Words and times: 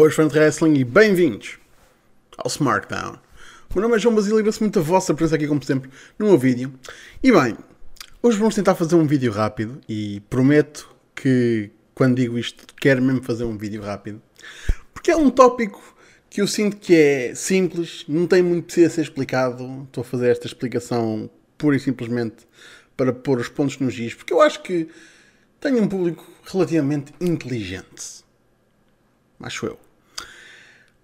Boas 0.00 0.14
fãs 0.14 0.32
de 0.32 0.38
wrestling 0.38 0.78
e 0.78 0.82
bem-vindos 0.82 1.58
ao 2.38 2.46
Smartdown. 2.48 3.18
O 3.68 3.74
meu 3.74 3.82
nome 3.82 3.96
é 3.96 3.98
João 3.98 4.14
Basílio 4.14 4.38
e 4.38 4.40
agradeço 4.40 4.62
muito 4.62 4.78
a 4.78 4.82
vossa 4.82 5.12
presença 5.12 5.36
aqui, 5.36 5.46
como 5.46 5.62
sempre, 5.62 5.90
no 6.18 6.24
meu 6.24 6.38
vídeo. 6.38 6.72
E 7.22 7.30
bem, 7.30 7.54
hoje 8.22 8.38
vamos 8.38 8.54
tentar 8.54 8.74
fazer 8.74 8.94
um 8.94 9.06
vídeo 9.06 9.30
rápido 9.30 9.78
e 9.86 10.20
prometo 10.30 10.88
que, 11.14 11.68
quando 11.94 12.16
digo 12.16 12.38
isto, 12.38 12.64
quero 12.80 13.02
mesmo 13.02 13.22
fazer 13.22 13.44
um 13.44 13.58
vídeo 13.58 13.82
rápido. 13.82 14.22
Porque 14.94 15.10
é 15.10 15.16
um 15.16 15.28
tópico 15.28 15.94
que 16.30 16.40
eu 16.40 16.46
sinto 16.46 16.78
que 16.78 16.94
é 16.94 17.34
simples, 17.34 18.06
não 18.08 18.26
tem 18.26 18.42
muito 18.42 18.64
precisa 18.64 18.88
ser 18.88 19.02
explicado. 19.02 19.82
Estou 19.84 20.00
a 20.00 20.04
fazer 20.04 20.30
esta 20.30 20.46
explicação 20.46 21.28
pura 21.58 21.76
e 21.76 21.78
simplesmente 21.78 22.48
para 22.96 23.12
pôr 23.12 23.38
os 23.38 23.50
pontos 23.50 23.78
nos 23.78 23.92
giz, 23.92 24.14
porque 24.14 24.32
eu 24.32 24.40
acho 24.40 24.62
que 24.62 24.88
tenho 25.60 25.82
um 25.82 25.86
público 25.86 26.26
relativamente 26.50 27.12
inteligente 27.20 28.30
acho 29.42 29.66
eu. 29.66 29.89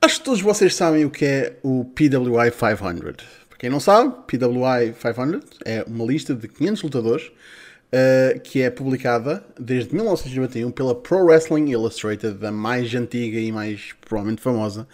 Acho 0.00 0.18
que 0.18 0.24
todos 0.24 0.40
vocês 0.40 0.74
sabem 0.74 1.04
o 1.04 1.10
que 1.10 1.24
é 1.24 1.56
o 1.62 1.84
PWI 1.84 2.50
500. 2.50 3.26
Para 3.48 3.58
quem 3.58 3.70
não 3.70 3.80
sabe, 3.80 4.14
PWI 4.26 4.94
500 5.00 5.40
é 5.64 5.84
uma 5.86 6.04
lista 6.04 6.34
de 6.34 6.46
500 6.46 6.82
lutadores 6.82 7.32
uh, 7.86 8.40
que 8.40 8.62
é 8.62 8.70
publicada 8.70 9.44
desde 9.58 9.94
1991 9.94 10.70
pela 10.70 10.94
Pro 10.94 11.24
Wrestling 11.24 11.70
Illustrated, 11.70 12.44
a 12.44 12.52
mais 12.52 12.94
antiga 12.94 13.38
e 13.38 13.50
mais 13.50 13.94
provavelmente 14.06 14.42
famosa 14.42 14.86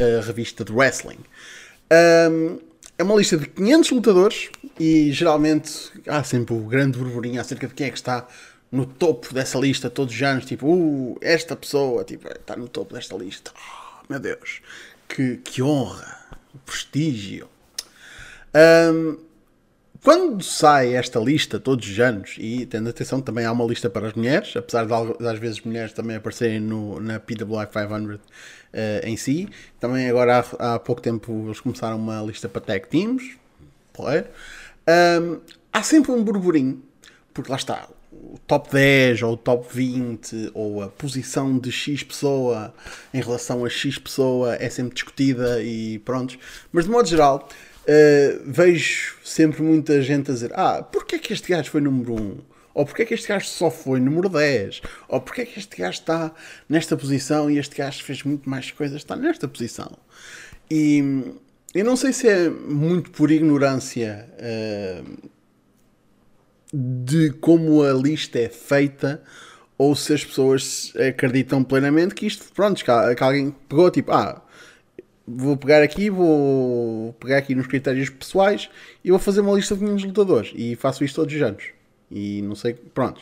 uh, 0.00 0.26
revista 0.26 0.64
de 0.64 0.72
wrestling. 0.72 1.18
Um, 2.30 2.58
é 2.98 3.02
uma 3.04 3.14
lista 3.14 3.36
de 3.36 3.46
500 3.46 3.90
lutadores 3.92 4.50
e 4.78 5.12
geralmente 5.12 5.92
há 6.06 6.22
sempre 6.24 6.54
o 6.54 6.60
grande 6.60 6.98
burburinho 6.98 7.40
acerca 7.40 7.68
de 7.68 7.74
quem 7.74 7.86
é 7.86 7.90
que 7.90 7.96
está 7.96 8.26
no 8.70 8.84
topo 8.84 9.32
dessa 9.32 9.58
lista 9.58 9.88
todos 9.88 10.14
os 10.14 10.22
anos, 10.22 10.44
tipo, 10.44 10.66
uh, 10.66 11.16
esta 11.20 11.54
pessoa 11.54 12.04
tipo, 12.04 12.28
está 12.28 12.56
no 12.56 12.68
topo 12.68 12.94
desta 12.94 13.16
lista. 13.16 13.52
Meu 14.08 14.18
Deus, 14.18 14.62
que, 15.06 15.36
que 15.38 15.62
honra, 15.62 16.18
prestígio. 16.64 17.48
Um, 18.54 19.18
quando 20.02 20.42
sai 20.42 20.94
esta 20.94 21.18
lista 21.18 21.58
todos 21.60 21.86
os 21.86 22.00
anos, 22.00 22.36
e 22.38 22.64
tendo 22.64 22.88
atenção 22.88 23.20
também 23.20 23.44
há 23.44 23.52
uma 23.52 23.64
lista 23.64 23.90
para 23.90 24.06
as 24.06 24.14
mulheres, 24.14 24.56
apesar 24.56 24.86
de 24.86 25.26
às 25.26 25.38
vezes 25.38 25.60
mulheres 25.60 25.92
também 25.92 26.16
aparecerem 26.16 26.60
no, 26.60 27.00
na 27.00 27.20
PWI 27.20 27.66
500 27.66 28.14
uh, 28.14 28.20
em 29.02 29.16
si, 29.16 29.48
também 29.78 30.08
agora 30.08 30.38
há, 30.58 30.74
há, 30.74 30.78
pouco 30.78 31.02
tempo 31.02 31.44
eles 31.46 31.60
começaram 31.60 31.96
uma 31.96 32.22
lista 32.22 32.48
para 32.48 32.62
tag 32.62 32.88
teams, 32.88 33.36
um, 33.98 35.40
há 35.72 35.82
sempre 35.82 36.12
um 36.12 36.22
burburinho, 36.22 36.82
porque 37.34 37.50
lá 37.50 37.56
está, 37.56 37.88
o 38.12 38.38
top 38.46 38.70
10 38.72 39.22
ou 39.22 39.34
o 39.34 39.36
top 39.36 39.66
20 39.70 40.50
ou 40.54 40.82
a 40.82 40.88
posição 40.88 41.58
de 41.58 41.70
X 41.70 42.02
pessoa 42.02 42.74
em 43.12 43.20
relação 43.20 43.64
a 43.64 43.68
X 43.68 43.98
pessoa 43.98 44.56
é 44.56 44.68
sempre 44.70 44.94
discutida 44.94 45.62
e 45.62 45.98
pronto. 46.00 46.38
Mas 46.72 46.84
de 46.84 46.90
modo 46.90 47.08
geral, 47.08 47.48
uh, 47.82 48.42
vejo 48.46 49.16
sempre 49.24 49.62
muita 49.62 50.00
gente 50.02 50.30
a 50.30 50.34
dizer: 50.34 50.52
Ah, 50.54 50.82
porquê 50.82 51.16
é 51.16 51.18
que 51.18 51.32
este 51.32 51.48
gajo 51.48 51.70
foi 51.70 51.80
número 51.80 52.14
1? 52.14 52.38
Ou 52.74 52.86
porquê 52.86 53.02
é 53.02 53.04
que 53.04 53.14
este 53.14 53.26
gajo 53.26 53.46
só 53.46 53.70
foi 53.70 54.00
número 54.00 54.28
10? 54.28 54.82
Ou 55.08 55.20
porquê 55.20 55.42
é 55.42 55.44
que 55.44 55.58
este 55.58 55.76
gajo 55.76 55.98
está 55.98 56.32
nesta 56.68 56.96
posição 56.96 57.50
e 57.50 57.58
este 57.58 57.76
gajo 57.76 58.04
fez 58.04 58.22
muito 58.22 58.48
mais 58.48 58.70
coisas, 58.70 58.98
está 58.98 59.16
nesta 59.16 59.48
posição? 59.48 59.98
E 60.70 61.24
eu 61.74 61.84
não 61.84 61.96
sei 61.96 62.12
se 62.12 62.28
é 62.28 62.48
muito 62.48 63.10
por 63.10 63.30
ignorância. 63.30 64.28
Uh, 64.38 65.37
de 66.72 67.30
como 67.40 67.82
a 67.82 67.92
lista 67.92 68.38
é 68.38 68.48
feita 68.48 69.22
ou 69.76 69.94
se 69.94 70.12
as 70.12 70.24
pessoas 70.24 70.92
acreditam 71.08 71.62
plenamente 71.62 72.14
que 72.14 72.26
isto, 72.26 72.52
pronto, 72.52 72.84
que, 72.84 72.90
alguém 72.90 73.54
pegou 73.68 73.90
tipo, 73.90 74.10
ah, 74.12 74.42
vou 75.26 75.56
pegar 75.56 75.82
aqui, 75.82 76.10
vou 76.10 77.12
pegar 77.14 77.38
aqui 77.38 77.54
nos 77.54 77.66
critérios 77.66 78.10
pessoais 78.10 78.68
e 79.04 79.10
vou 79.10 79.18
fazer 79.20 79.40
uma 79.40 79.54
lista 79.54 79.74
de 79.74 79.80
500 79.80 80.04
lutadores 80.04 80.52
e 80.56 80.74
faço 80.74 81.04
isto 81.04 81.16
todos 81.16 81.34
os 81.34 81.42
anos. 81.42 81.64
E 82.10 82.42
não 82.42 82.54
sei, 82.54 82.74
pronto. 82.74 83.20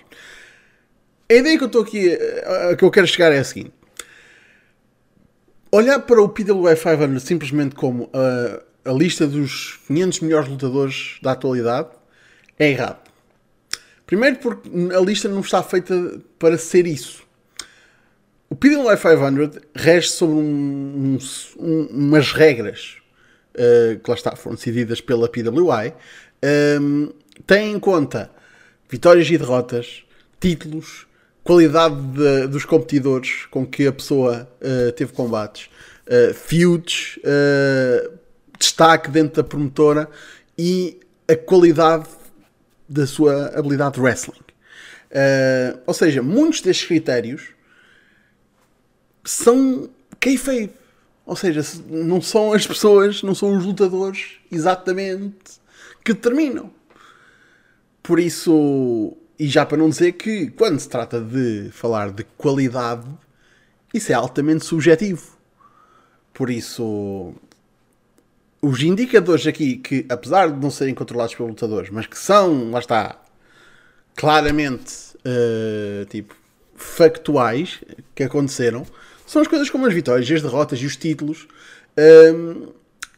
A 1.29 1.35
ideia 1.35 1.59
que 1.59 1.65
eu 1.65 1.67
estou 1.67 1.83
aqui, 1.83 2.17
a 2.71 2.77
que 2.77 2.85
eu 2.85 2.91
quero 2.91 3.07
chegar 3.07 3.33
é 3.33 3.39
a 3.39 3.45
seguinte: 3.45 3.73
olhar 5.73 5.99
para 6.01 6.23
o 6.23 6.29
PWI 6.29 6.77
500 6.77 7.23
simplesmente 7.23 7.75
como 7.75 8.09
a, 8.15 8.91
a 8.91 8.93
lista 8.93 9.27
dos 9.27 9.81
500 9.89 10.21
melhores 10.21 10.49
lutadores 10.49 11.19
da 11.21 11.33
atualidade 11.33 11.89
é 12.59 12.71
errado. 12.71 13.06
Primeiro 14.07 14.37
porque 14.37 14.71
a 14.95 15.01
lista 15.01 15.29
não 15.29 15.41
está 15.41 15.63
feita 15.63 16.21
para 16.39 16.57
ser 16.57 16.87
isso. 16.87 17.25
O 18.49 18.55
PWI 18.55 18.97
500 18.97 19.59
rege 19.75 20.09
sobre 20.09 20.37
um, 20.37 21.19
um, 21.59 21.87
umas 21.91 22.33
regras 22.33 22.99
uh, 23.55 23.99
que 23.99 24.09
lá 24.09 24.15
está, 24.15 24.37
foram 24.37 24.55
decididas 24.55 25.01
pela 25.01 25.29
PWI. 25.29 25.93
Um, 26.81 27.13
tem 27.45 27.73
em 27.73 27.81
conta 27.81 28.31
vitórias 28.89 29.29
e 29.29 29.37
derrotas, 29.37 30.05
títulos, 30.39 31.07
qualidade 31.43 31.97
de, 31.97 32.47
dos 32.47 32.65
competidores 32.65 33.47
com 33.51 33.67
que 33.67 33.87
a 33.87 33.93
pessoa 33.93 34.49
uh, 34.61 34.93
teve 34.93 35.13
combates, 35.13 35.69
uh, 36.07 36.33
feuds, 36.33 37.19
uh, 37.19 38.13
destaque 38.59 39.11
dentro 39.11 39.43
da 39.43 39.49
promotora 39.49 40.09
e 40.57 41.01
a 41.29 41.37
qualidade 41.37 42.07
da 42.89 43.07
sua 43.07 43.47
habilidade 43.59 43.97
de 43.97 44.01
wrestling. 44.01 44.41
Uh, 45.11 45.81
ou 45.87 45.95
seja, 45.95 46.23
muitos 46.23 46.61
destes 46.61 46.87
critérios 46.87 47.49
são 49.25 49.89
kayfabe. 50.21 50.71
Ou 51.25 51.35
seja, 51.35 51.63
não 51.89 52.21
são 52.23 52.53
as 52.53 52.67
pessoas, 52.67 53.23
não 53.23 53.35
são 53.35 53.57
os 53.57 53.65
lutadores 53.65 54.37
exatamente 54.51 55.61
que 56.05 56.13
determinam. 56.13 56.71
Por 58.03 58.21
isso, 58.21 59.17
e 59.37 59.49
já 59.49 59.67
para 59.67 59.77
não 59.77 59.89
dizer 59.89 60.13
que 60.13 60.49
quando 60.51 60.79
se 60.79 60.89
trata 60.89 61.21
de 61.21 61.69
falar 61.73 62.13
de 62.13 62.23
qualidade, 62.37 63.09
isso 63.93 64.13
é 64.13 64.15
altamente 64.15 64.65
subjetivo. 64.65 65.37
Por 66.33 66.49
isso, 66.49 67.35
os 68.61 68.83
indicadores 68.83 69.47
aqui, 69.47 69.77
que 69.77 70.07
apesar 70.09 70.51
de 70.51 70.61
não 70.61 70.71
serem 70.71 70.95
controlados 70.95 71.35
pelos 71.35 71.51
lutadores, 71.51 71.91
mas 71.91 72.07
que 72.07 72.19
são, 72.19 72.71
lá 72.71 72.79
está, 72.79 73.21
claramente, 74.15 74.95
uh, 75.19 76.05
tipo, 76.07 76.35
factuais, 76.75 77.81
que 78.15 78.23
aconteceram, 78.23 78.87
são 79.27 79.43
as 79.43 79.49
coisas 79.49 79.69
como 79.71 79.87
as 79.87 79.95
vitórias, 79.95 80.31
as 80.31 80.43
derrotas 80.43 80.79
e 80.81 80.87
os 80.87 80.97
títulos. 80.97 81.47
Um, 81.97 82.03
ehm, 82.03 82.69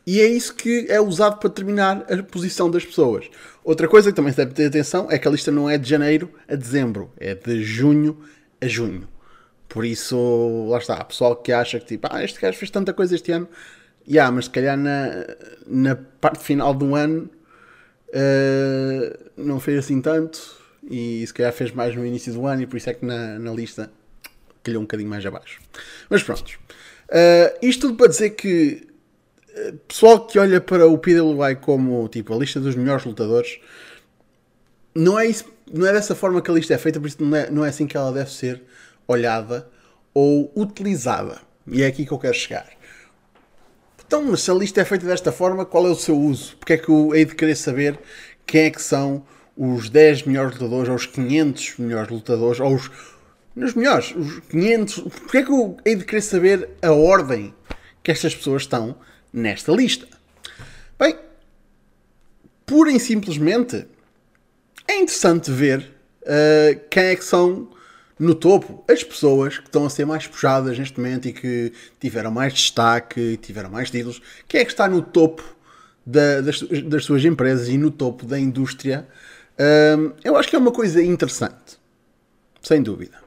e 0.07 0.23
é 0.23 0.27
isso 0.27 0.55
que 0.55 0.87
é 0.89 0.99
usado 0.99 1.39
para 1.39 1.51
determinar 1.51 2.07
a 2.11 2.23
posição 2.23 2.71
das 2.71 2.83
pessoas. 2.83 3.29
Outra 3.63 3.87
coisa 3.87 4.11
que 4.11 4.17
também 4.17 4.33
se 4.33 4.39
deve 4.39 4.55
ter 4.55 4.65
atenção 4.65 5.07
é 5.11 5.19
que 5.19 5.29
a 5.29 5.31
lista 5.31 5.53
não 5.53 5.69
é 5.69 5.77
de 5.77 5.87
janeiro 5.87 6.31
a 6.49 6.55
dezembro, 6.55 7.13
é 7.19 7.35
de 7.35 7.63
junho 7.63 8.19
a 8.59 8.67
junho. 8.67 9.07
Por 9.69 9.85
isso, 9.85 10.67
lá 10.71 10.79
está, 10.79 11.05
pessoal 11.05 11.37
que 11.37 11.53
acha 11.53 11.79
que 11.79 11.85
tipo, 11.85 12.09
ah, 12.11 12.25
este 12.25 12.41
gajo 12.41 12.57
fez 12.57 12.71
tanta 12.71 12.95
coisa 12.95 13.15
este 13.15 13.31
ano, 13.33 13.47
yeah, 14.09 14.31
mas 14.35 14.47
se 14.47 14.51
calhar 14.51 14.77
na, 14.77 15.27
na 15.67 15.97
parte 16.21 16.43
final 16.43 16.73
do 16.73 16.95
ano 16.95 17.29
uh, 18.09 19.19
não 19.37 19.61
fez 19.61 19.79
assim 19.79 20.01
tanto 20.01 20.57
e 20.91 21.27
se 21.27 21.35
calhar 21.35 21.53
fez 21.53 21.71
mais 21.73 21.95
no 21.95 22.05
início 22.05 22.33
do 22.33 22.47
ano 22.47 22.63
e 22.63 22.67
por 22.67 22.77
isso 22.77 22.89
é 22.89 22.95
que 22.95 23.05
na, 23.05 23.39
na 23.39 23.53
lista 23.53 23.91
calhou 24.63 24.81
um 24.81 24.85
bocadinho 24.85 25.11
mais 25.11 25.25
abaixo. 25.25 25.61
Mas 26.09 26.23
pronto. 26.23 26.59
Uh, 27.09 27.59
isto 27.63 27.83
tudo 27.89 27.97
para 27.97 28.09
dizer 28.09 28.31
que 28.31 28.87
uh, 29.51 29.77
pessoal 29.87 30.27
que 30.27 30.39
olha 30.39 30.61
para 30.61 30.87
o 30.87 30.99
PWI 30.99 31.57
como 31.61 32.09
tipo 32.09 32.35
a 32.35 32.39
lista 32.39 32.61
dos 32.61 32.75
melhores 32.75 33.05
lutadores 33.05 33.61
não 34.95 35.19
é 35.19 35.27
isso, 35.27 35.45
não 35.73 35.87
é 35.87 35.93
dessa 35.93 36.15
forma 36.15 36.43
que 36.43 36.51
a 36.51 36.55
lista 36.55 36.75
é 36.75 36.79
feita, 36.79 36.99
por 36.99 37.07
isso 37.07 37.23
não 37.23 37.37
é, 37.37 37.51
não 37.51 37.65
é 37.65 37.69
assim 37.69 37.87
que 37.87 37.97
ela 37.97 38.13
deve 38.13 38.31
ser 38.31 38.63
olhada 39.07 39.69
ou 40.13 40.53
utilizada. 40.57 41.41
E 41.67 41.83
é 41.83 41.87
aqui 41.87 42.05
que 42.05 42.13
eu 42.13 42.19
quero 42.19 42.35
chegar. 42.35 42.78
Então, 44.09 44.25
mas 44.25 44.41
se 44.41 44.51
a 44.51 44.55
lista 44.55 44.81
é 44.81 44.87
feita 44.87 45.07
desta 45.07 45.31
forma, 45.31 45.67
qual 45.67 45.87
é 45.87 45.91
o 45.91 45.95
seu 45.95 46.19
uso? 46.19 46.57
Porque 46.57 46.73
é 46.73 46.79
que 46.79 46.89
eu 46.89 47.15
hei 47.15 47.27
de 47.27 47.35
querer 47.35 47.55
saber 47.55 47.99
quem 48.47 48.63
é 48.63 48.71
que 48.71 48.81
são 48.81 49.23
os 49.55 49.91
10 49.91 50.23
melhores 50.23 50.55
lutadores, 50.55 50.89
ou 50.89 50.95
os 50.95 51.05
500 51.05 51.75
melhores 51.77 52.09
lutadores, 52.11 52.59
ou 52.59 52.75
os, 52.75 52.91
os 53.55 53.75
melhores, 53.75 54.15
os 54.17 54.41
500. 54.49 55.01
Porque 55.01 55.37
é 55.37 55.43
que 55.43 55.51
eu 55.51 55.77
hei 55.85 55.95
de 55.95 56.07
querer 56.07 56.23
saber 56.23 56.71
a 56.81 56.91
ordem 56.91 57.55
que 58.03 58.11
estas 58.11 58.35
pessoas 58.35 58.63
estão 58.63 58.97
nesta 59.31 59.73
lista? 59.73 60.09
Bem, 60.99 61.15
pura 62.65 62.91
e 62.91 62.99
simplesmente, 62.99 63.87
é 64.87 64.97
interessante 64.97 65.51
ver 65.51 65.81
uh, 66.23 66.81
quem 66.89 67.03
é 67.03 67.17
que 67.17 67.25
são 67.27 67.69
no 68.19 68.35
topo, 68.35 68.85
as 68.89 69.05
pessoas 69.05 69.59
que 69.59 69.67
estão 69.67 69.87
a 69.87 69.91
ser 69.91 70.05
mais 70.05 70.27
puxadas 70.27 70.79
neste 70.79 70.99
momento 70.99 71.29
e 71.29 71.33
que 71.33 71.73
tiveram 72.01 72.31
mais 72.31 72.53
destaque, 72.53 73.37
tiveram 73.37 73.71
mais 73.71 73.91
títulos, 73.91 74.21
quem 74.47 74.61
é 74.61 74.65
que 74.65 74.71
está 74.71 74.89
no 74.89 75.03
topo 75.03 75.43
da, 76.05 76.41
das, 76.41 76.61
das, 76.61 77.05
suas 77.05 77.25
empresas 77.25 77.69
e 77.69 77.79
no 77.79 77.91
topo 77.91 78.27
da 78.27 78.39
indústria, 78.39 79.07
hum, 79.99 80.13
eu 80.25 80.37
acho 80.37 80.49
que 80.49 80.57
é 80.57 80.59
uma 80.59 80.73
coisa 80.73 81.03
interessante. 81.03 81.79
Sem 82.63 82.83
dúvida. 82.83 83.19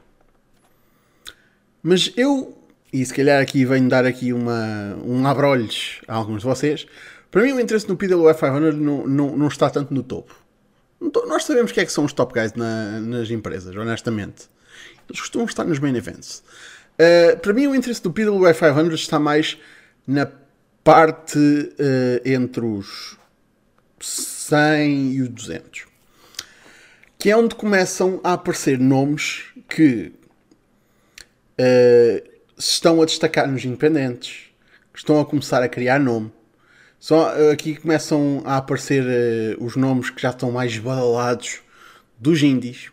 Mas 1.82 2.12
eu 2.16 2.58
e 2.92 3.04
se 3.04 3.14
calhar 3.14 3.40
aqui 3.40 3.64
venho 3.64 3.88
dar 3.88 4.04
aqui 4.04 4.32
uma, 4.32 4.96
um 5.02 5.26
abrolhos 5.26 6.00
a 6.06 6.14
alguns 6.14 6.42
de 6.42 6.46
vocês, 6.46 6.86
para 7.30 7.42
mim 7.42 7.52
o 7.52 7.60
interesse 7.60 7.88
no 7.88 7.96
PWF 7.96 8.38
500 8.38 8.74
não, 8.74 9.06
não, 9.06 9.36
não 9.36 9.48
está 9.48 9.70
tanto 9.70 9.94
no 9.94 10.02
topo. 10.02 10.36
Nós 11.26 11.44
sabemos 11.44 11.72
que 11.72 11.80
é 11.80 11.84
que 11.86 11.90
são 11.90 12.04
os 12.04 12.12
top 12.12 12.34
guys 12.34 12.52
na, 12.52 13.00
nas 13.00 13.30
empresas, 13.30 13.74
honestamente. 13.74 14.48
Eles 15.08 15.20
costumam 15.20 15.46
estar 15.46 15.64
nos 15.64 15.78
main 15.78 15.96
events. 15.96 16.42
Uh, 16.94 17.36
para 17.38 17.52
mim 17.52 17.66
o 17.66 17.74
interesse 17.74 18.02
do 18.02 18.12
PWF 18.12 18.60
500 18.60 19.00
está 19.00 19.18
mais 19.18 19.58
na 20.06 20.30
parte 20.84 21.38
uh, 21.38 22.20
entre 22.24 22.64
os 22.64 23.16
100 24.00 25.12
e 25.12 25.22
os 25.22 25.28
200. 25.28 25.86
Que 27.18 27.30
é 27.30 27.36
onde 27.36 27.54
começam 27.54 28.20
a 28.24 28.32
aparecer 28.32 28.78
nomes 28.78 29.44
que 29.68 30.12
uh, 31.58 32.30
estão 32.58 33.00
a 33.00 33.04
destacar 33.04 33.48
nos 33.48 33.64
independentes, 33.64 34.46
estão 34.94 35.20
a 35.20 35.24
começar 35.24 35.62
a 35.62 35.68
criar 35.68 35.98
nome. 35.98 36.32
Só 36.98 37.32
aqui 37.50 37.74
começam 37.76 38.42
a 38.44 38.56
aparecer 38.58 39.02
uh, 39.02 39.64
os 39.64 39.76
nomes 39.76 40.10
que 40.10 40.22
já 40.22 40.30
estão 40.30 40.52
mais 40.52 40.76
badalados 40.78 41.60
dos 42.18 42.42
indies. 42.42 42.90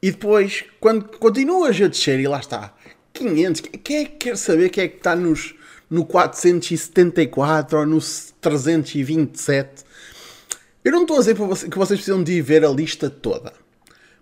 E 0.00 0.10
depois, 0.10 0.64
quando 0.80 1.04
continuas 1.18 1.80
a 1.80 1.88
descer, 1.88 2.20
e 2.20 2.28
lá 2.28 2.38
está, 2.38 2.74
500, 3.12 3.62
quem 3.82 3.96
é 3.96 4.04
que 4.04 4.16
quer 4.16 4.36
saber 4.36 4.68
quem 4.68 4.84
é 4.84 4.88
que 4.88 4.98
está 4.98 5.16
nos, 5.16 5.54
no 5.90 6.04
474 6.04 7.78
ou 7.78 7.86
no 7.86 7.98
327? 8.40 9.84
Eu 10.84 10.92
não 10.92 11.02
estou 11.02 11.16
a 11.16 11.20
dizer 11.20 11.34
que 11.34 11.78
vocês 11.78 11.98
precisam 11.98 12.22
de 12.22 12.40
ver 12.40 12.64
a 12.64 12.70
lista 12.70 13.10
toda. 13.10 13.52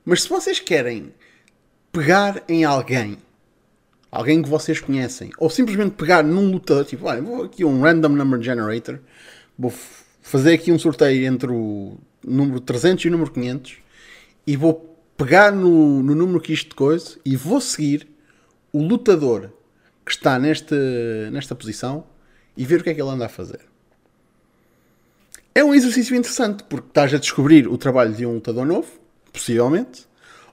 Mas 0.04 0.22
se 0.22 0.28
vocês 0.28 0.58
querem 0.60 1.12
pegar 1.92 2.42
em 2.48 2.64
alguém 2.64 3.18
alguém 4.10 4.42
que 4.42 4.48
vocês 4.48 4.80
conhecem, 4.80 5.30
ou 5.38 5.50
simplesmente 5.50 5.92
pegar 5.92 6.22
num 6.22 6.50
lutador, 6.50 6.84
tipo, 6.84 7.06
olha, 7.06 7.20
vou 7.20 7.44
aqui 7.44 7.64
um 7.64 7.82
random 7.82 8.08
number 8.10 8.40
generator, 8.40 8.98
vou 9.58 9.72
fazer 10.22 10.54
aqui 10.54 10.72
um 10.72 10.78
sorteio 10.78 11.26
entre 11.26 11.50
o 11.50 11.98
número 12.24 12.60
300 12.60 13.04
e 13.04 13.08
o 13.08 13.10
número 13.10 13.30
500 13.30 13.76
e 14.46 14.56
vou 14.56 14.95
pegar 15.16 15.52
no, 15.52 16.02
no 16.02 16.14
número 16.14 16.40
que 16.40 16.52
isto 16.52 16.70
de 16.70 16.74
coisa 16.74 17.18
e 17.24 17.36
vou 17.36 17.60
seguir 17.60 18.06
o 18.72 18.82
lutador 18.82 19.50
que 20.04 20.12
está 20.12 20.38
neste, 20.38 20.74
nesta 21.32 21.54
posição 21.54 22.06
e 22.56 22.64
ver 22.64 22.80
o 22.80 22.84
que 22.84 22.90
é 22.90 22.94
que 22.94 23.00
ele 23.00 23.10
anda 23.10 23.26
a 23.26 23.28
fazer. 23.28 23.60
É 25.54 25.64
um 25.64 25.74
exercício 25.74 26.14
interessante 26.14 26.64
porque 26.64 26.88
estás 26.88 27.14
a 27.14 27.18
descobrir 27.18 27.66
o 27.66 27.78
trabalho 27.78 28.14
de 28.14 28.26
um 28.26 28.34
lutador 28.34 28.66
novo, 28.66 28.88
possivelmente, 29.32 30.06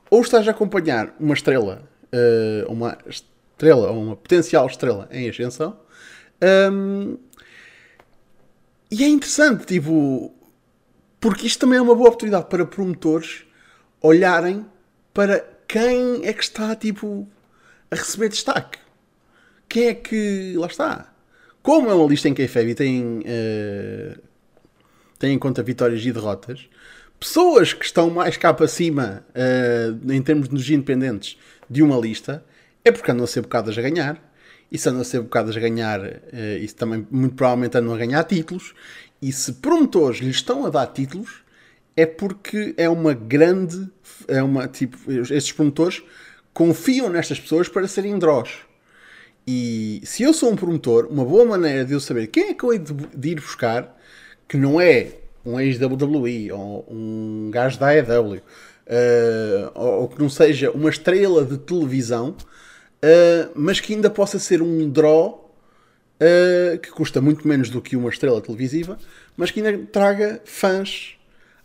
ou 0.09 0.21
estás 0.21 0.47
a 0.47 0.51
acompanhar 0.51 1.13
uma 1.19 1.33
estrela, 1.33 1.83
uh, 2.13 2.71
uma 2.71 2.97
estrela, 3.05 3.91
ou 3.91 4.01
uma 4.01 4.15
potencial 4.15 4.65
estrela 4.65 5.09
em 5.11 5.29
ascensão. 5.29 5.77
Um, 6.71 7.17
e 8.89 9.03
é 9.03 9.07
interessante, 9.07 9.65
tipo, 9.65 10.33
porque 11.19 11.47
isto 11.47 11.59
também 11.59 11.79
é 11.79 11.81
uma 11.81 11.95
boa 11.95 12.07
oportunidade 12.07 12.45
para 12.45 12.65
promotores 12.65 13.43
olharem 14.03 14.65
para 15.13 15.39
quem 15.67 16.25
é 16.25 16.33
que 16.33 16.43
está, 16.43 16.75
tipo, 16.75 17.27
a 17.89 17.95
receber 17.95 18.29
destaque. 18.29 18.77
Quem 19.67 19.87
é 19.87 19.93
que. 19.95 20.53
Lá 20.55 20.67
está. 20.67 21.13
Como 21.63 21.89
é 21.89 21.93
uma 21.93 22.07
lista 22.07 22.27
em 22.27 22.33
KFEB 22.33 22.71
e 22.71 22.75
tem, 22.75 23.19
uh, 23.19 24.21
tem 25.17 25.33
em 25.33 25.39
conta 25.39 25.63
vitórias 25.63 26.05
e 26.05 26.11
derrotas, 26.11 26.67
pessoas 27.17 27.71
que 27.71 27.85
estão 27.85 28.09
mais 28.09 28.35
cá 28.35 28.53
para 28.53 28.67
cima 28.67 29.25
uh, 29.29 30.11
em 30.11 30.21
termos 30.21 30.49
de 30.49 30.73
independentes 30.75 31.37
de 31.69 31.81
uma 31.81 31.97
lista 31.97 32.43
é 32.83 32.91
porque 32.91 33.09
andam 33.09 33.23
a 33.23 33.27
ser 33.27 33.41
bocadas 33.41 33.77
a 33.77 33.81
ganhar. 33.81 34.21
E 34.69 34.77
se 34.77 34.89
andam 34.89 35.01
a 35.01 35.05
ser 35.05 35.21
bocadas 35.21 35.55
a 35.55 35.59
ganhar, 35.59 36.01
uh, 36.01 36.57
isso 36.59 36.75
também 36.75 37.07
muito 37.09 37.35
provavelmente 37.35 37.77
andam 37.77 37.93
a 37.93 37.97
ganhar 37.97 38.23
títulos. 38.25 38.73
E 39.21 39.31
se 39.31 39.53
promotores 39.53 40.19
lhes 40.19 40.35
estão 40.35 40.65
a 40.65 40.69
dar 40.69 40.87
títulos, 40.87 41.42
é 41.95 42.05
porque 42.05 42.73
é 42.77 42.89
uma 42.89 43.13
grande. 43.13 43.89
É 44.27 44.41
uma, 44.41 44.67
tipo, 44.67 45.11
estes 45.11 45.51
promotores 45.51 46.03
confiam 46.53 47.09
nestas 47.09 47.39
pessoas 47.39 47.67
para 47.67 47.87
serem 47.87 48.17
drós. 48.17 48.59
E 49.45 50.01
se 50.05 50.23
eu 50.23 50.33
sou 50.33 50.51
um 50.51 50.55
promotor, 50.55 51.07
uma 51.09 51.25
boa 51.25 51.43
maneira 51.43 51.83
de 51.83 51.93
eu 51.93 51.99
saber 51.99 52.27
quem 52.27 52.49
é 52.49 52.53
que 52.53 52.63
eu 52.63 52.71
hei 52.71 52.79
de 52.79 53.29
ir 53.29 53.35
buscar, 53.35 53.99
que 54.47 54.55
não 54.55 54.79
é 54.79 55.15
um 55.45 55.59
ex-WWE 55.59 56.51
ou 56.51 56.85
um 56.89 57.49
gajo 57.51 57.77
da 57.77 57.87
AEW, 57.87 58.35
uh, 58.35 58.41
ou, 59.75 60.01
ou 60.01 60.07
que 60.07 60.21
não 60.21 60.29
seja 60.29 60.71
uma 60.71 60.89
estrela 60.89 61.43
de 61.43 61.57
televisão, 61.57 62.29
uh, 62.29 63.51
mas 63.53 63.81
que 63.81 63.93
ainda 63.93 64.09
possa 64.09 64.39
ser 64.39 64.61
um 64.61 64.89
draw 64.89 65.53
uh, 66.21 66.77
que 66.77 66.89
custa 66.91 67.19
muito 67.19 67.45
menos 67.45 67.69
do 67.69 67.81
que 67.81 67.97
uma 67.97 68.09
estrela 68.09 68.41
televisiva, 68.41 68.97
mas 69.35 69.51
que 69.51 69.59
ainda 69.59 69.85
traga 69.91 70.41
fãs 70.45 71.17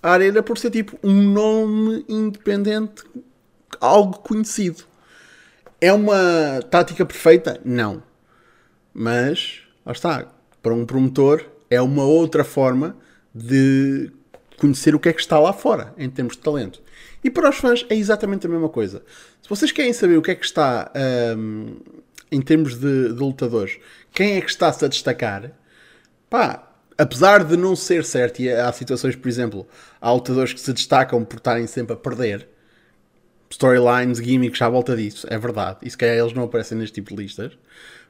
à 0.02 0.12
arena 0.12 0.42
por 0.42 0.58
ser 0.58 0.70
tipo 0.70 0.98
um 1.02 1.14
nome 1.14 2.04
independente, 2.08 3.04
algo 3.80 4.18
conhecido. 4.18 4.84
É 5.80 5.92
uma 5.92 6.60
tática 6.70 7.06
perfeita? 7.06 7.60
Não. 7.64 8.02
Mas, 8.92 9.62
lá 9.86 9.92
está, 9.92 10.26
para 10.62 10.74
um 10.74 10.84
promotor 10.84 11.44
é 11.70 11.80
uma 11.80 12.04
outra 12.04 12.42
forma 12.42 12.96
de 13.34 14.10
conhecer 14.58 14.94
o 14.94 14.98
que 14.98 15.08
é 15.08 15.12
que 15.12 15.20
está 15.20 15.38
lá 15.38 15.52
fora 15.52 15.94
em 15.96 16.10
termos 16.10 16.34
de 16.34 16.42
talento. 16.42 16.82
E 17.22 17.30
para 17.30 17.48
os 17.48 17.56
fãs 17.56 17.86
é 17.88 17.94
exatamente 17.94 18.46
a 18.46 18.50
mesma 18.50 18.68
coisa. 18.68 19.02
Se 19.42 19.48
vocês 19.48 19.72
querem 19.72 19.92
saber 19.92 20.16
o 20.16 20.22
que 20.22 20.30
é 20.30 20.34
que 20.34 20.44
está 20.44 20.90
um, 21.36 21.76
em 22.30 22.40
termos 22.40 22.74
de, 22.74 23.14
de, 23.14 23.20
lutadores, 23.20 23.78
quem 24.12 24.36
é 24.36 24.40
que 24.40 24.50
está-se 24.50 24.84
a 24.84 24.88
destacar, 24.88 25.52
pá, 26.28 26.67
apesar 26.98 27.44
de 27.44 27.56
não 27.56 27.76
ser 27.76 28.04
certo, 28.04 28.42
e 28.42 28.50
há 28.50 28.70
situações, 28.72 29.14
por 29.14 29.28
exemplo, 29.28 29.66
há 30.00 30.12
lutadores 30.12 30.52
que 30.52 30.60
se 30.60 30.72
destacam 30.72 31.24
por 31.24 31.36
estarem 31.36 31.66
sempre 31.68 31.94
a 31.94 31.96
perder, 31.96 32.48
storylines, 33.48 34.18
gimmicks 34.18 34.60
à 34.60 34.68
volta 34.68 34.96
disso, 34.96 35.26
é 35.30 35.38
verdade. 35.38 35.78
E 35.82 35.90
se 35.90 35.96
calhar 35.96 36.16
eles 36.16 36.32
não 36.32 36.42
aparecem 36.42 36.76
neste 36.76 36.94
tipo 36.94 37.14
de 37.14 37.22
listas, 37.22 37.56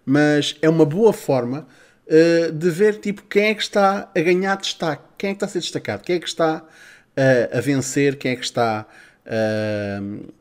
mas 0.04 0.56
é 0.62 0.68
uma 0.68 0.86
boa 0.86 1.12
forma 1.12 1.68
uh, 2.06 2.52
de 2.52 2.70
ver 2.70 2.98
tipo, 2.98 3.22
quem 3.22 3.48
é 3.48 3.54
que 3.54 3.62
está 3.62 4.10
a 4.14 4.20
ganhar 4.20 4.56
destaque, 4.56 5.04
quem 5.18 5.30
é 5.30 5.32
que 5.34 5.36
está 5.36 5.46
a 5.46 5.48
ser 5.50 5.60
destacado, 5.60 6.02
quem 6.02 6.16
é 6.16 6.18
que 6.18 6.26
está 6.26 6.62
uh, 6.62 7.56
a 7.56 7.60
vencer, 7.60 8.16
quem 8.16 8.32
é 8.32 8.36
que 8.36 8.44
está 8.44 8.86
uh, 9.26 10.32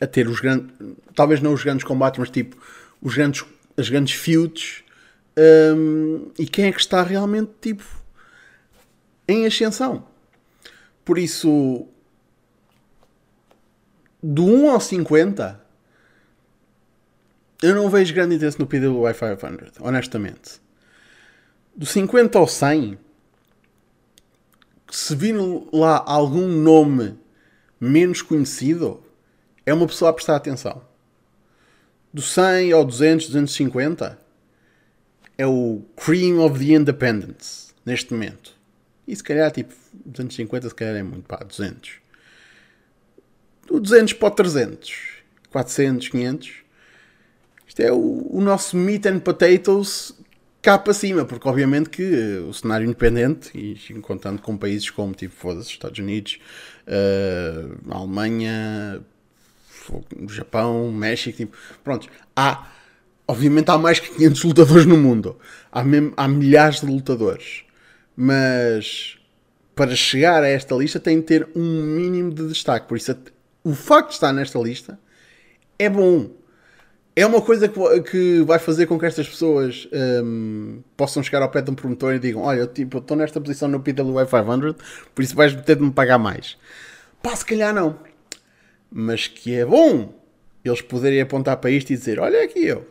a 0.00 0.06
ter 0.06 0.28
os 0.28 0.40
grandes, 0.40 0.74
talvez 1.14 1.40
não 1.40 1.52
os 1.52 1.62
grandes 1.62 1.84
combates, 1.84 2.18
mas 2.18 2.30
tipo 2.30 2.56
os 3.00 3.14
grandes, 3.14 3.44
as 3.76 3.88
grandes 3.88 4.14
feuds 4.14 4.82
um, 5.36 6.30
e 6.38 6.46
quem 6.46 6.66
é 6.66 6.72
que 6.72 6.80
está 6.80 7.02
realmente 7.02 7.50
tipo 7.60 7.84
em 9.26 9.46
ascensão. 9.46 10.06
Por 11.04 11.18
isso, 11.18 11.86
do 14.22 14.44
1 14.44 14.70
ao 14.70 14.80
50, 14.80 15.60
eu 17.62 17.74
não 17.74 17.88
vejo 17.88 18.14
grande 18.14 18.34
interesse 18.36 18.58
no 18.58 18.66
PWI 18.66 19.14
500, 19.14 19.80
honestamente. 19.80 20.60
Do 21.74 21.86
50 21.86 22.38
ao 22.38 22.46
100, 22.46 22.98
se 24.90 25.16
vir 25.16 25.34
lá 25.72 26.02
algum 26.06 26.46
nome 26.46 27.18
menos 27.80 28.20
conhecido, 28.20 29.02
é 29.64 29.72
uma 29.72 29.86
pessoa 29.86 30.10
a 30.10 30.12
prestar 30.12 30.36
atenção. 30.36 30.82
Do 32.12 32.20
100 32.20 32.72
ao 32.72 32.84
200, 32.84 33.26
250, 33.28 34.21
é 35.38 35.46
o 35.46 35.82
cream 35.96 36.38
of 36.38 36.58
the 36.58 36.72
independence, 36.74 37.72
neste 37.84 38.12
momento. 38.12 38.54
E 39.06 39.16
se 39.16 39.22
calhar, 39.22 39.50
tipo, 39.50 39.74
250 40.06 40.68
se 40.68 40.74
calhar 40.74 40.96
é 40.96 41.02
muito, 41.02 41.26
pá, 41.26 41.36
200 41.36 42.02
do 43.66 43.80
200 43.80 44.12
para 44.14 44.28
o 44.28 44.30
300, 44.30 44.92
400, 45.50 46.08
500. 46.08 46.52
Isto 47.66 47.80
é 47.80 47.92
o, 47.92 48.26
o 48.30 48.40
nosso 48.40 48.76
meat 48.76 49.06
and 49.06 49.20
potatoes 49.20 50.14
cá 50.60 50.78
para 50.78 50.92
cima, 50.92 51.24
porque 51.24 51.48
obviamente 51.48 51.88
que 51.88 52.02
uh, 52.02 52.48
o 52.48 52.54
cenário 52.54 52.84
independente, 52.84 53.50
e 53.58 54.00
contando 54.00 54.40
com 54.40 54.56
países 54.56 54.90
como 54.90 55.14
tipo, 55.14 55.34
foda-se, 55.34 55.70
Estados 55.70 55.98
Unidos, 55.98 56.38
uh, 56.86 57.92
Alemanha, 57.92 59.00
Japão, 60.28 60.92
México, 60.92 61.36
tipo, 61.36 61.56
pronto, 61.82 62.08
há, 62.36 62.70
obviamente 63.26 63.70
há 63.70 63.78
mais 63.78 63.98
que 64.00 64.10
500 64.14 64.44
lutadores 64.44 64.86
no 64.86 64.96
mundo, 64.96 65.36
há, 65.70 65.82
mesmo, 65.82 66.12
há 66.16 66.28
milhares 66.28 66.80
de 66.80 66.86
lutadores, 66.86 67.64
mas 68.16 69.18
para 69.74 69.94
chegar 69.96 70.42
a 70.42 70.48
esta 70.48 70.74
lista 70.74 71.00
tem 71.00 71.18
de 71.18 71.24
ter 71.24 71.48
um 71.54 71.82
mínimo 71.82 72.32
de 72.32 72.48
destaque, 72.48 72.86
por 72.86 72.96
isso 72.96 73.16
o 73.64 73.74
facto 73.74 74.08
de 74.08 74.14
estar 74.14 74.32
nesta 74.32 74.58
lista 74.58 74.98
é 75.78 75.88
bom. 75.88 76.30
É 77.14 77.26
uma 77.26 77.42
coisa 77.42 77.68
que, 77.68 78.42
vai 78.42 78.58
fazer 78.58 78.86
com 78.86 78.98
que 78.98 79.04
estas 79.04 79.28
pessoas 79.28 79.86
um, 80.24 80.80
possam 80.96 81.22
chegar 81.22 81.42
ao 81.42 81.50
pé 81.50 81.60
de 81.60 81.70
um 81.70 81.74
promotor 81.74 82.14
e 82.14 82.18
digam: 82.18 82.42
Olha, 82.42 82.60
eu 82.60 82.66
tipo, 82.66 82.98
estou 82.98 83.16
nesta 83.16 83.38
posição 83.38 83.68
no 83.68 83.80
PWI 83.80 84.26
500, 84.26 84.74
por 85.14 85.22
isso 85.22 85.36
vais 85.36 85.54
ter 85.62 85.76
de 85.76 85.82
me 85.82 85.90
pagar 85.90 86.18
mais. 86.18 86.56
Pá, 87.22 87.36
se 87.36 87.44
calhar 87.44 87.74
não. 87.74 87.98
Mas 88.90 89.26
que 89.26 89.54
é 89.54 89.64
bom 89.64 90.14
eles 90.64 90.80
poderem 90.80 91.20
apontar 91.20 91.58
para 91.58 91.70
isto 91.70 91.92
e 91.92 91.96
dizer: 91.96 92.18
Olha 92.18 92.42
aqui 92.42 92.64
eu, 92.64 92.86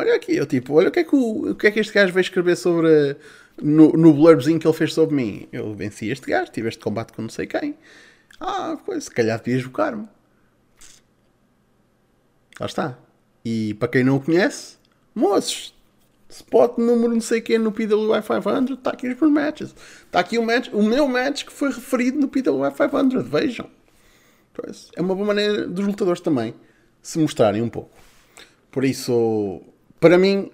Olha 0.00 0.14
aqui, 0.16 0.34
eu 0.34 0.46
tipo, 0.46 0.74
olha 0.74 0.88
o 0.88 0.90
que 0.90 1.00
é 1.00 1.04
que, 1.04 1.14
o, 1.14 1.50
o 1.50 1.54
que, 1.54 1.66
é 1.66 1.70
que 1.70 1.78
este 1.78 1.92
gajo 1.92 2.12
veio 2.12 2.22
escrever 2.22 2.56
sobre. 2.56 3.16
No, 3.60 3.92
no 3.92 4.14
blurbzinho 4.14 4.58
que 4.58 4.66
ele 4.66 4.76
fez 4.76 4.94
sobre 4.94 5.14
mim. 5.14 5.46
Eu 5.52 5.74
venci 5.74 6.08
este 6.08 6.30
gajo, 6.30 6.50
tive 6.50 6.68
este 6.68 6.82
combate 6.82 7.12
com 7.12 7.20
não 7.20 7.28
sei 7.28 7.46
quem. 7.46 7.76
Ah, 8.40 8.78
pois, 8.86 9.04
se 9.04 9.10
calhar 9.10 9.38
devias 9.38 9.62
jogar-me. 9.62 10.08
Lá 12.58 12.66
está. 12.66 12.98
E 13.44 13.74
para 13.74 13.88
quem 13.88 14.02
não 14.02 14.16
o 14.16 14.20
conhece, 14.20 14.78
moços, 15.14 15.74
spot 16.30 16.78
número 16.78 17.12
não 17.12 17.20
sei 17.20 17.42
quem 17.42 17.58
no 17.58 17.70
PWI 17.70 18.22
500, 18.22 18.78
está 18.78 18.90
aqui 18.92 19.08
os 19.08 19.20
meus 19.20 19.32
matches. 19.32 19.74
Está 20.06 20.20
aqui 20.20 20.38
o, 20.38 20.42
match, 20.42 20.70
o 20.72 20.82
meu 20.82 21.06
match 21.06 21.44
que 21.44 21.52
foi 21.52 21.70
referido 21.70 22.18
no 22.18 22.28
PWI 22.28 22.72
500, 22.72 23.28
vejam. 23.28 23.68
Pois, 24.54 24.90
é 24.96 25.02
uma 25.02 25.14
boa 25.14 25.26
maneira 25.26 25.66
dos 25.66 25.86
lutadores 25.86 26.20
também 26.20 26.54
se 27.02 27.18
mostrarem 27.18 27.60
um 27.60 27.68
pouco. 27.68 27.90
Por 28.70 28.84
isso, 28.84 29.62
para 30.00 30.16
mim, 30.16 30.50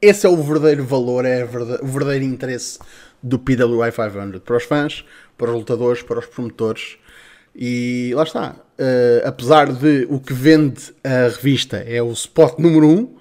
esse 0.00 0.26
é 0.26 0.28
o 0.28 0.36
verdadeiro 0.36 0.84
valor, 0.84 1.24
é 1.24 1.44
o 1.44 1.86
verdadeiro 1.86 2.24
interesse 2.24 2.78
do 3.22 3.38
PWI 3.38 3.90
500 3.90 4.40
para 4.42 4.56
os 4.56 4.64
fãs, 4.64 5.04
para 5.36 5.50
os 5.50 5.56
lutadores, 5.56 6.02
para 6.02 6.18
os 6.18 6.26
promotores. 6.26 6.98
E 7.54 8.12
lá 8.14 8.22
está. 8.22 8.56
Uh, 8.78 9.26
apesar 9.26 9.72
de 9.72 10.06
o 10.10 10.20
que 10.20 10.34
vende 10.34 10.94
a 11.02 11.28
revista 11.28 11.78
é 11.78 12.02
o 12.02 12.12
spot 12.12 12.58
número 12.58 12.86
1, 12.86 12.92
um, 12.92 13.16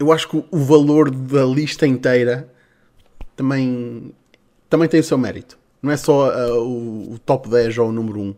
eu 0.00 0.10
acho 0.10 0.28
que 0.28 0.44
o 0.50 0.58
valor 0.58 1.08
da 1.08 1.44
lista 1.44 1.86
inteira 1.86 2.48
também, 3.36 4.12
também 4.68 4.88
tem 4.88 4.98
o 4.98 5.04
seu 5.04 5.16
mérito. 5.16 5.56
Não 5.80 5.92
é 5.92 5.96
só 5.96 6.30
uh, 6.30 6.64
o, 6.64 7.12
o, 7.14 7.18
top 7.20 7.48
10 7.48 7.78
ou 7.78 7.90
o 7.90 7.92
número 7.92 8.18
1 8.20 8.34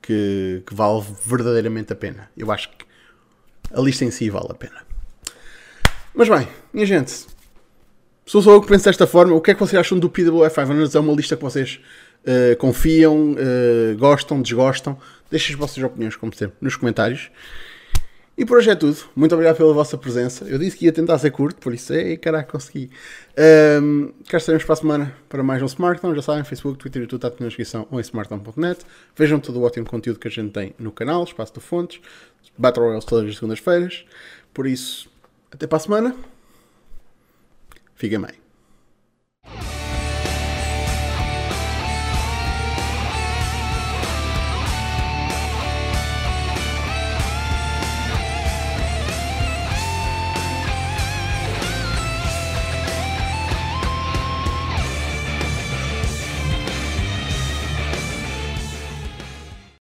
que, 0.00 0.62
que 0.64 0.74
vale 0.74 1.02
verdadeiramente 1.24 1.92
a 1.92 1.96
pena. 1.96 2.30
Eu 2.36 2.52
acho 2.52 2.68
que 2.68 2.84
a 3.72 3.80
lista 3.80 4.04
em 4.04 4.10
si 4.12 4.30
vale 4.30 4.48
a 4.50 4.54
pena. 4.54 4.83
Mas 6.16 6.28
bem, 6.28 6.46
minha 6.72 6.86
gente, 6.86 7.26
sou 8.24 8.40
só 8.40 8.52
eu 8.52 8.60
que 8.62 8.68
penso 8.68 8.84
desta 8.84 9.04
forma. 9.04 9.34
O 9.34 9.40
que 9.40 9.50
é 9.50 9.54
que 9.54 9.58
vocês 9.58 9.78
acham 9.80 9.98
do 9.98 10.08
PWF 10.08 10.54
500? 10.54 10.94
É 10.94 11.00
uma 11.00 11.12
lista 11.12 11.36
que 11.36 11.42
vocês 11.42 11.80
uh, 12.22 12.56
confiam, 12.56 13.32
uh, 13.32 13.98
gostam, 13.98 14.40
desgostam? 14.40 14.96
Deixem 15.28 15.54
as 15.54 15.58
vossas 15.58 15.82
opiniões, 15.82 16.14
como 16.14 16.32
sempre, 16.32 16.56
nos 16.60 16.76
comentários. 16.76 17.32
E 18.38 18.44
por 18.44 18.58
hoje 18.58 18.70
é 18.70 18.76
tudo. 18.76 18.96
Muito 19.16 19.32
obrigado 19.32 19.56
pela 19.56 19.72
vossa 19.72 19.98
presença. 19.98 20.44
Eu 20.44 20.56
disse 20.56 20.76
que 20.76 20.84
ia 20.84 20.92
tentar 20.92 21.18
ser 21.18 21.32
curto, 21.32 21.60
por 21.60 21.74
isso, 21.74 21.92
ei, 21.92 22.16
caraca, 22.16 22.52
consegui. 22.52 22.90
Um, 23.82 24.12
cá 24.28 24.38
estaremos 24.38 24.64
para 24.64 24.72
a 24.72 24.76
semana 24.76 25.16
para 25.28 25.42
mais 25.42 25.62
um 25.62 25.66
Smartphone. 25.66 26.14
Já 26.14 26.22
sabem, 26.22 26.44
Facebook, 26.44 26.78
Twitter 26.78 27.02
e 27.02 27.06
tudo 27.08 27.26
está 27.26 27.36
na 27.40 27.48
descrição 27.48 27.88
ou 27.90 27.98
em 27.98 28.02
smartphone.net. 28.02 28.80
Vejam 29.16 29.40
todo 29.40 29.58
o 29.58 29.62
ótimo 29.64 29.86
conteúdo 29.86 30.20
que 30.20 30.28
a 30.28 30.30
gente 30.30 30.52
tem 30.52 30.74
no 30.78 30.92
canal, 30.92 31.24
Espaço 31.24 31.54
de 31.54 31.60
Fontes. 31.60 32.00
Battle 32.56 32.86
Royals 32.86 33.04
todas 33.04 33.28
as 33.28 33.34
segundas-feiras. 33.34 34.04
Por 34.52 34.66
isso, 34.66 35.08
até 35.54 35.66
para 35.66 35.76
a 35.76 35.80
semana. 35.80 36.16
Fiquem 37.94 38.20
bem. 38.20 38.43